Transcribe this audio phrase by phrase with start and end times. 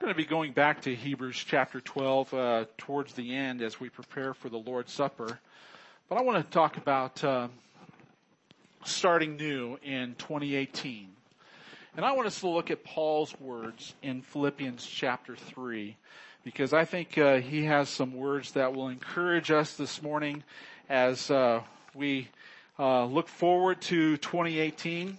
[0.00, 3.80] We're going to be going back to Hebrews chapter 12 uh, towards the end as
[3.80, 5.40] we prepare for the Lord's Supper.
[6.08, 7.48] But I want to talk about uh,
[8.84, 11.08] starting new in 2018.
[11.96, 15.96] And I want us to look at Paul's words in Philippians chapter 3
[16.44, 20.44] because I think uh, he has some words that will encourage us this morning
[20.88, 21.60] as uh,
[21.92, 22.28] we
[22.78, 25.18] uh, look forward to 2018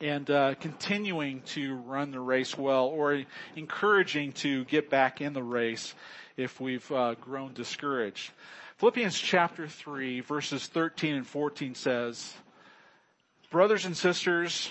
[0.00, 3.22] and uh, continuing to run the race well or
[3.56, 5.94] encouraging to get back in the race
[6.36, 8.30] if we've uh, grown discouraged.
[8.76, 12.34] Philippians chapter 3 verses 13 and 14 says,
[13.50, 14.70] Brothers and sisters,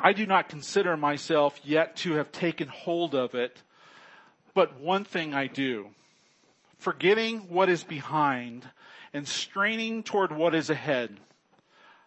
[0.00, 3.60] I do not consider myself yet to have taken hold of it,
[4.54, 5.88] but one thing I do,
[6.78, 8.66] forgetting what is behind
[9.12, 11.18] and straining toward what is ahead.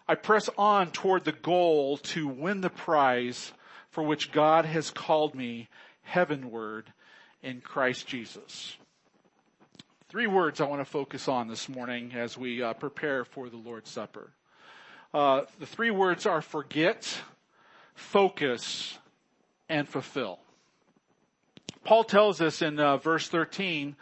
[0.08, 3.52] I press on toward the goal to win the prize
[3.90, 5.68] for which God has called me
[6.04, 6.94] heavenward
[7.42, 8.78] in Christ Jesus.
[10.10, 13.58] Three words I want to focus on this morning as we uh, prepare for the
[13.58, 14.30] Lord's Supper.
[15.12, 17.18] Uh, the three words are forget,
[17.96, 19.00] focus,
[19.68, 20.38] and fulfill.
[21.84, 23.96] Paul tells us in uh, verse 13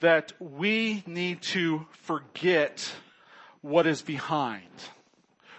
[0.00, 2.90] that we need to forget
[3.60, 4.62] what is behind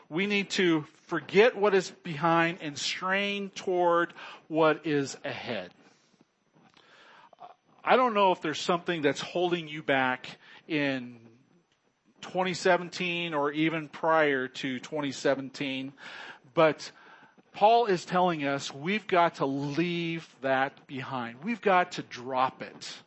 [0.09, 4.13] we need to forget what is behind and strain toward
[4.47, 5.71] what is ahead.
[7.83, 11.17] I don't know if there's something that's holding you back in
[12.21, 15.93] 2017 or even prior to 2017,
[16.55, 16.91] but
[17.53, 21.43] Paul is telling us we've got to leave that behind.
[21.43, 22.97] We've got to drop it.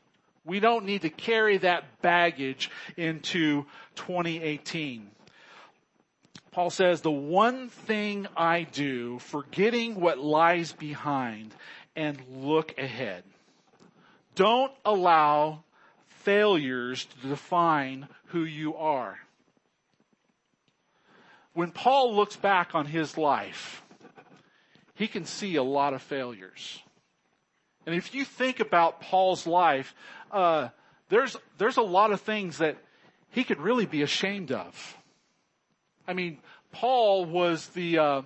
[0.44, 5.10] We don't need to carry that baggage into 2018.
[6.58, 11.54] Paul says, the one thing I do, forgetting what lies behind
[11.94, 13.22] and look ahead.
[14.34, 15.62] Don't allow
[16.08, 19.20] failures to define who you are.
[21.52, 23.84] When Paul looks back on his life,
[24.96, 26.82] he can see a lot of failures.
[27.86, 29.94] And if you think about Paul's life,
[30.32, 30.70] uh,
[31.08, 32.78] there's there's a lot of things that
[33.30, 34.96] he could really be ashamed of.
[36.08, 36.38] I mean,
[36.72, 38.22] Paul was the uh,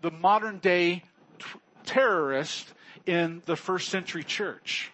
[0.00, 1.02] the modern day
[1.38, 1.44] t-
[1.84, 2.72] terrorist
[3.06, 4.90] in the first century church.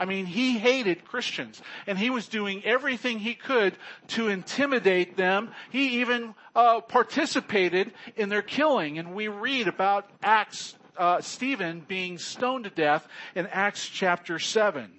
[0.00, 3.74] I mean, he hated Christians and he was doing everything he could
[4.08, 5.50] to intimidate them.
[5.70, 8.98] He even uh, participated in their killing.
[8.98, 14.90] And we read about Acts, uh, Stephen being stoned to death in Acts chapter 7.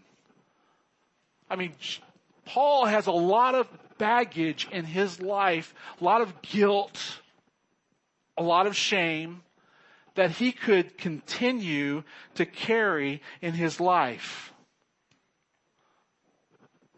[1.50, 1.74] I mean,
[2.46, 7.20] Paul has a lot of baggage in his life, a lot of guilt,
[8.38, 9.44] a lot of shame
[10.16, 12.04] that he could continue
[12.36, 14.52] to carry in his life.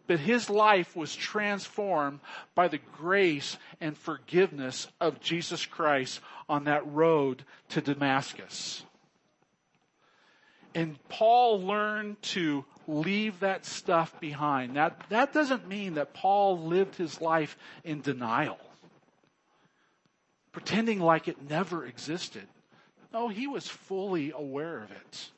[0.08, 2.20] But his life was transformed
[2.56, 8.84] by the grace and forgiveness of Jesus Christ on that road to Damascus.
[10.76, 14.74] And Paul learned to leave that stuff behind.
[14.74, 18.60] Now, that doesn't mean that Paul lived his life in denial,
[20.52, 22.48] pretending like it never existed.
[23.14, 25.30] No, he was fully aware of it.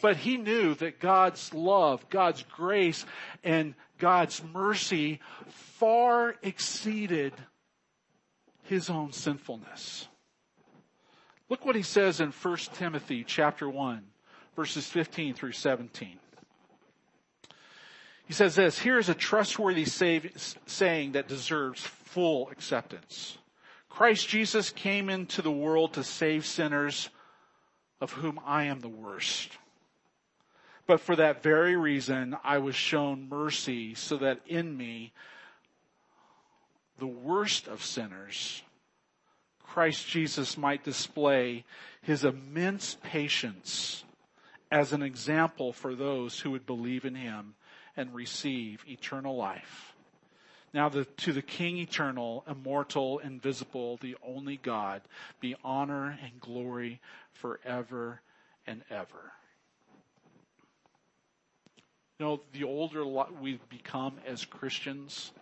[0.00, 3.04] But he knew that God's love, God's grace,
[3.44, 7.34] and God's mercy far exceeded
[8.62, 10.08] his own sinfulness.
[11.50, 14.09] Look what he says in 1 Timothy chapter 1
[14.56, 16.18] verses 15 through 17.
[18.24, 23.38] He says this, here is a trustworthy save, saying that deserves full acceptance.
[23.88, 27.10] Christ Jesus came into the world to save sinners
[28.00, 29.58] of whom I am the worst.
[30.86, 35.12] But for that very reason, I was shown mercy so that in me,
[36.98, 38.62] the worst of sinners,
[39.62, 41.64] Christ Jesus might display
[42.02, 44.04] his immense patience
[44.70, 47.54] as an example for those who would believe in him
[47.96, 49.94] and receive eternal life.
[50.72, 55.02] Now the, to the King eternal, immortal, invisible, the only God,
[55.40, 57.00] be honor and glory
[57.32, 58.20] forever
[58.66, 59.32] and ever.
[62.18, 63.04] You know, the older
[63.40, 65.32] we become as Christians,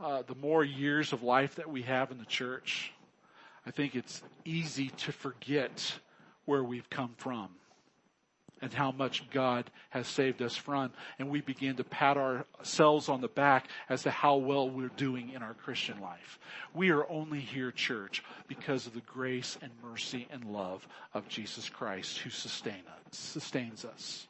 [0.00, 2.92] uh, the more years of life that we have in the church,
[3.66, 5.94] I think it's easy to forget
[6.46, 7.50] where we've come from
[8.60, 10.90] and how much God has saved us from.
[11.18, 15.30] And we begin to pat ourselves on the back as to how well we're doing
[15.30, 16.38] in our Christian life.
[16.74, 21.68] We are only here, church, because of the grace and mercy and love of Jesus
[21.68, 24.26] Christ who sustain us, sustains us.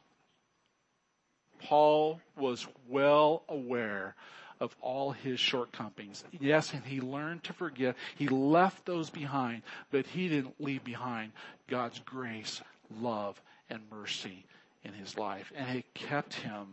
[1.61, 4.15] Paul was well aware
[4.59, 6.23] of all his shortcomings.
[6.39, 7.95] Yes, and he learned to forgive.
[8.17, 11.31] He left those behind, but he didn't leave behind
[11.67, 12.61] God's grace,
[12.99, 14.45] love, and mercy
[14.83, 15.51] in his life.
[15.55, 16.67] And it kept him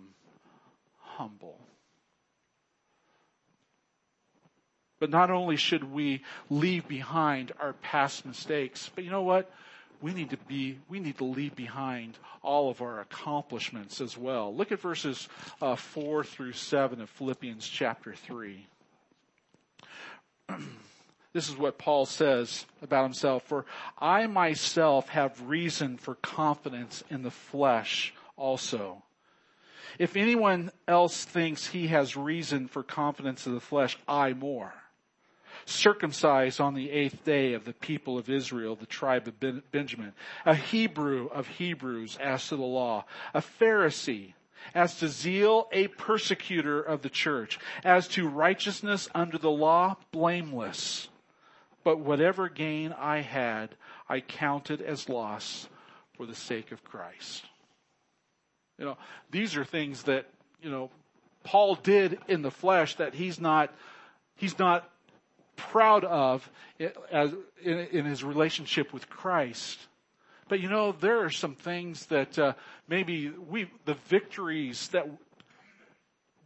[0.98, 1.58] humble.
[4.98, 9.50] But not only should we leave behind our past mistakes, but you know what?
[10.00, 14.54] We need to be, we need to leave behind all of our accomplishments as well.
[14.54, 15.28] Look at verses
[15.60, 18.66] uh, 4 through 7 of Philippians chapter 3.
[21.37, 23.43] This is what Paul says about himself.
[23.43, 23.67] For
[23.99, 29.03] I myself have reason for confidence in the flesh also.
[29.99, 34.73] If anyone else thinks he has reason for confidence in the flesh, I more.
[35.67, 39.39] Circumcised on the eighth day of the people of Israel, the tribe of
[39.71, 40.15] Benjamin,
[40.47, 43.05] a Hebrew of Hebrews as to the law,
[43.35, 44.32] a Pharisee,
[44.75, 51.09] as to zeal, a persecutor of the church, as to righteousness under the law, blameless.
[51.87, 53.77] But whatever gain I had,
[54.09, 55.69] I counted as loss
[56.17, 57.44] for the sake of Christ.
[58.77, 58.99] You know,
[59.31, 60.27] these are things that,
[60.61, 60.91] you know,
[61.44, 63.73] Paul did in the flesh that he's not,
[64.35, 64.91] he's not
[65.55, 66.50] proud of
[66.81, 69.79] in his relationship with Christ.
[70.49, 72.55] But you know, there are some things that uh,
[72.89, 75.09] maybe we, the victories that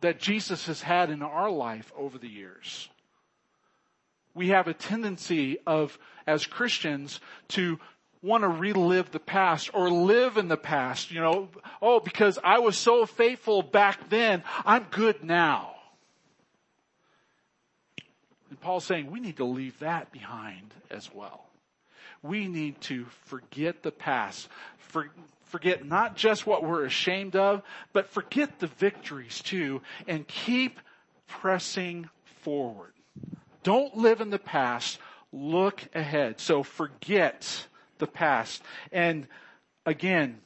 [0.02, 2.90] that Jesus has had in our life over the years
[4.34, 7.78] we have a tendency of, as Christians, to
[8.22, 11.48] want to relive the past or live in the past, you know,
[11.80, 15.74] oh, because I was so faithful back then, I'm good now.
[18.50, 21.46] And Paul's saying we need to leave that behind as well.
[22.22, 24.48] We need to forget the past.
[24.78, 25.08] For,
[25.44, 27.62] forget not just what we're ashamed of,
[27.92, 30.78] but forget the victories too and keep
[31.26, 32.10] pressing
[32.42, 32.92] forward.
[33.62, 34.98] Don't live in the past.
[35.32, 36.40] Look ahead.
[36.40, 37.66] So forget
[37.98, 38.62] the past.
[38.90, 39.26] And
[39.86, 40.40] again,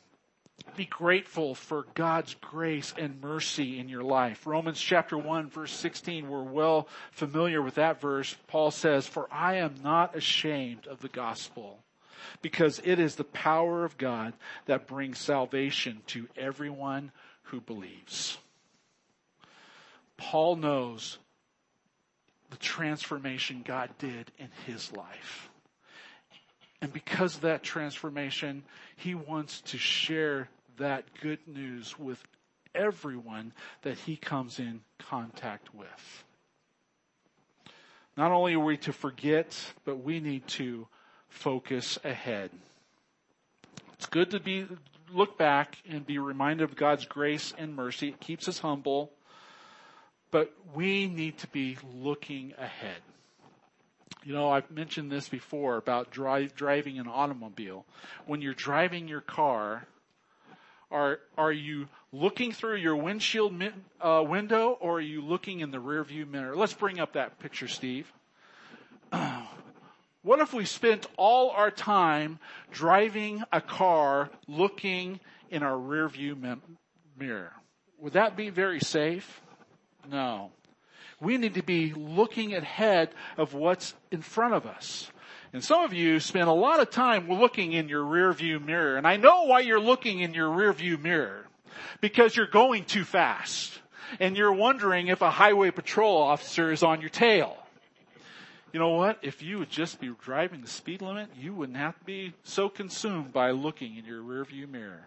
[0.76, 4.46] be grateful for God's grace and mercy in your life.
[4.46, 8.36] Romans chapter 1 verse 16, we're well familiar with that verse.
[8.48, 11.78] Paul says, For I am not ashamed of the gospel
[12.42, 14.32] because it is the power of God
[14.66, 17.12] that brings salvation to everyone
[17.44, 18.38] who believes.
[20.16, 21.18] Paul knows
[22.54, 25.50] the transformation God did in his life.
[26.80, 28.62] And because of that transformation,
[28.94, 32.22] he wants to share that good news with
[32.72, 33.52] everyone
[33.82, 36.24] that he comes in contact with.
[38.16, 40.86] Not only are we to forget, but we need to
[41.28, 42.50] focus ahead.
[43.94, 44.68] It's good to be,
[45.12, 48.10] look back and be reminded of God's grace and mercy.
[48.10, 49.10] It keeps us humble.
[50.34, 52.96] But we need to be looking ahead.
[54.24, 57.86] You know, I've mentioned this before about drive, driving an automobile.
[58.26, 59.86] When you're driving your car,
[60.90, 63.62] are, are you looking through your windshield
[64.00, 66.56] uh, window or are you looking in the rearview mirror?
[66.56, 68.12] Let's bring up that picture, Steve.
[70.22, 72.40] what if we spent all our time
[72.72, 76.58] driving a car looking in our rearview
[77.16, 77.52] mirror?
[78.00, 79.40] Would that be very safe?
[80.10, 80.50] No.
[81.20, 85.10] We need to be looking ahead of what's in front of us.
[85.52, 88.96] And some of you spend a lot of time looking in your rear view mirror.
[88.96, 91.46] And I know why you're looking in your rear view mirror.
[92.00, 93.78] Because you're going too fast.
[94.18, 97.56] And you're wondering if a highway patrol officer is on your tail.
[98.72, 99.18] You know what?
[99.22, 102.68] If you would just be driving the speed limit, you wouldn't have to be so
[102.68, 105.04] consumed by looking in your rear view mirror.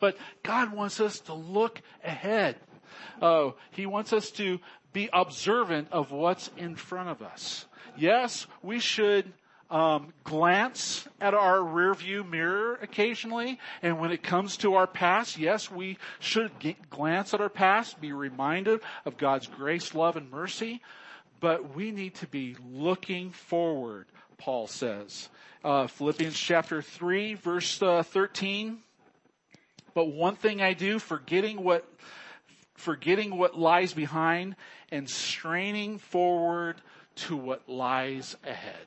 [0.00, 2.56] But God wants us to look ahead.
[3.20, 4.60] Oh, he wants us to
[4.92, 7.66] be observant of what's in front of us.
[7.96, 9.32] Yes, we should
[9.70, 15.70] um, glance at our rearview mirror occasionally, and when it comes to our past, yes,
[15.70, 16.52] we should
[16.90, 20.80] glance at our past, be reminded of God's grace, love, and mercy.
[21.40, 24.06] But we need to be looking forward.
[24.38, 25.28] Paul says,
[25.64, 28.78] uh, Philippians chapter three, verse uh, thirteen.
[29.94, 31.88] But one thing I do, forgetting what
[32.74, 34.56] forgetting what lies behind
[34.90, 36.76] and straining forward
[37.16, 38.86] to what lies ahead.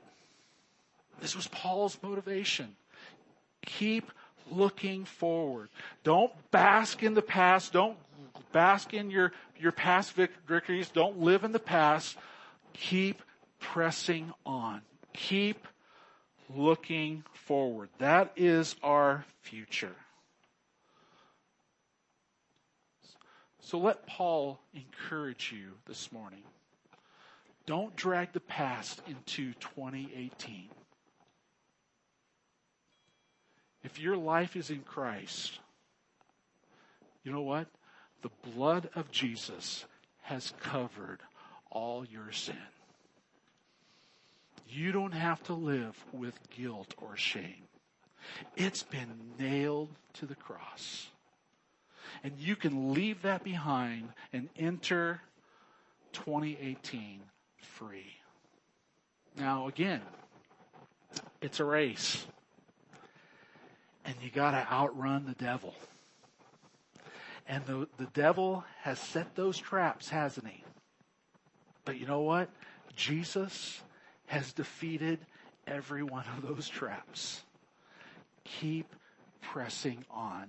[1.22, 2.76] This was Paul's motivation.
[3.66, 4.12] Keep
[4.52, 5.70] looking forward.
[6.04, 7.74] Don't bask in the past.
[7.74, 7.98] Don't
[8.52, 10.90] bask in your, your past victories.
[10.90, 12.18] Don't live in the past.
[12.74, 13.22] Keep
[13.60, 14.82] pressing on.
[15.14, 15.68] Keep
[16.56, 17.90] looking forward.
[17.98, 19.96] That is our future.
[23.68, 26.44] So let Paul encourage you this morning.
[27.66, 30.70] Don't drag the past into 2018.
[33.84, 35.60] If your life is in Christ,
[37.26, 37.68] you know what?
[38.22, 39.84] The blood of Jesus
[40.22, 41.20] has covered
[41.70, 42.56] all your sin.
[44.70, 47.68] You don't have to live with guilt or shame.
[48.56, 51.10] It's been nailed to the cross.
[52.24, 55.22] And you can leave that behind and enter
[56.14, 57.22] 2018
[57.60, 58.14] free.
[59.38, 60.02] Now again,
[61.42, 62.26] it's a race.
[64.06, 65.76] And you gotta outrun the devil.
[67.48, 70.64] And the, the devil has set those traps, hasn't he?
[71.86, 72.50] But you know what?
[72.96, 73.82] Jesus
[74.26, 75.20] has defeated
[75.66, 77.44] every one of those traps.
[78.44, 78.94] Keep
[79.42, 80.48] pressing on.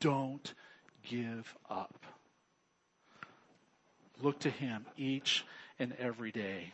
[0.00, 0.52] Don't
[1.08, 2.04] give up.
[4.22, 5.44] Look to Him each
[5.78, 6.72] and every day.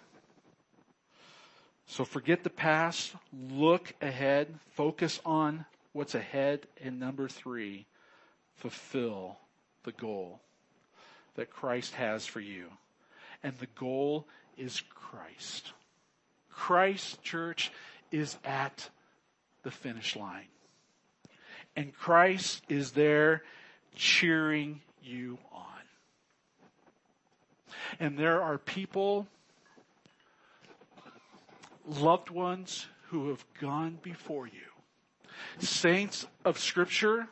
[1.86, 3.14] So forget the past,
[3.50, 7.86] look ahead, focus on what's ahead, and number three,
[8.56, 9.36] fulfill
[9.84, 10.40] the goal
[11.34, 12.66] that Christ has for you.
[13.42, 15.72] And the goal is Christ.
[16.50, 17.72] Christ, church,
[18.10, 18.88] is at
[19.62, 20.46] the finish line.
[21.76, 23.42] And Christ is there
[23.94, 25.62] cheering you on.
[28.00, 29.26] And there are people,
[31.86, 34.52] loved ones who have gone before you.
[35.58, 37.28] Saints of scripture,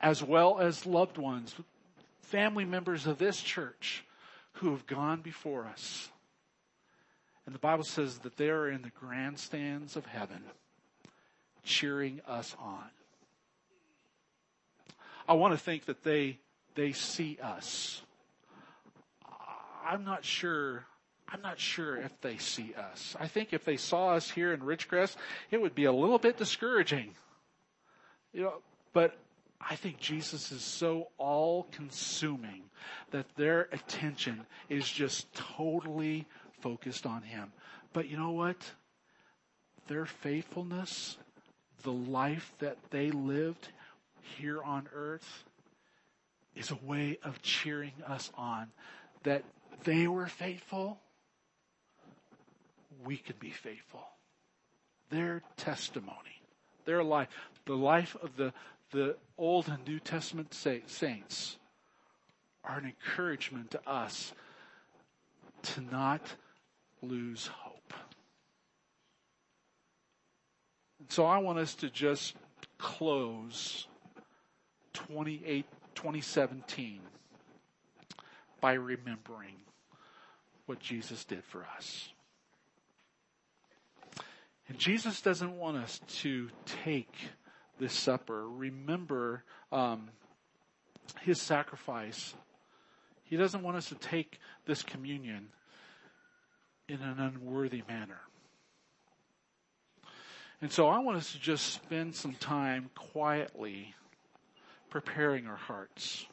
[0.00, 1.54] as well as loved ones,
[2.22, 4.04] family members of this church
[4.54, 6.10] who have gone before us.
[7.46, 10.42] And the Bible says that they are in the grandstands of heaven
[11.64, 12.84] cheering us on.
[15.28, 16.38] I want to think that they,
[16.74, 18.02] they see us.
[19.86, 20.86] I'm not sure,
[21.28, 23.16] I'm not sure if they see us.
[23.18, 25.16] I think if they saw us here in Ridgecrest,
[25.50, 27.14] it would be a little bit discouraging.
[28.32, 28.54] You know,
[28.92, 29.16] but
[29.60, 32.64] I think Jesus is so all consuming
[33.12, 36.26] that their attention is just totally
[36.60, 37.52] focused on Him.
[37.92, 38.56] But you know what?
[39.86, 41.16] Their faithfulness,
[41.82, 43.68] the life that they lived
[44.38, 45.44] here on earth
[46.54, 48.68] is a way of cheering us on
[49.24, 49.44] that
[49.84, 51.00] they were faithful.
[53.04, 54.06] We can be faithful.
[55.10, 56.42] Their testimony,
[56.84, 57.28] their life,
[57.66, 58.52] the life of the,
[58.92, 61.56] the Old and New Testament saints
[62.64, 64.32] are an encouragement to us
[65.62, 66.20] to not
[67.02, 67.92] lose hope.
[70.98, 72.36] And so I want us to just
[72.78, 73.86] close
[74.94, 77.00] 28, 2017
[78.60, 79.56] by remembering
[80.66, 82.08] what Jesus did for us.
[84.68, 86.48] And Jesus doesn't want us to
[86.84, 87.14] take
[87.78, 90.08] this supper, remember um,
[91.20, 92.34] his sacrifice.
[93.24, 95.48] He doesn't want us to take this communion
[96.88, 98.20] in an unworthy manner.
[100.62, 103.94] And so I want us to just spend some time quietly
[104.94, 106.24] preparing our hearts.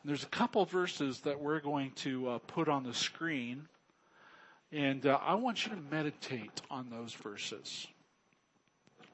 [0.00, 3.66] And there's a couple verses that we're going to uh, put on the screen.
[4.70, 7.88] And uh, I want you to meditate on those verses.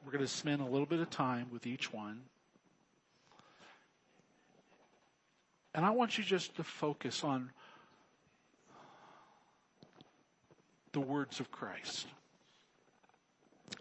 [0.05, 2.21] We're going to spend a little bit of time with each one.
[5.75, 7.51] And I want you just to focus on
[10.93, 12.07] the words of Christ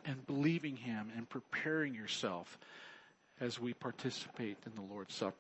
[0.06, 2.58] and believing Him and preparing yourself
[3.40, 5.36] as we participate in the Lord's Supper.